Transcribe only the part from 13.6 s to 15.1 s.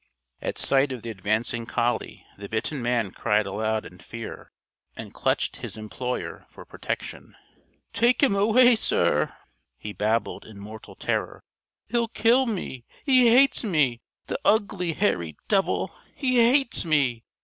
me, the ugly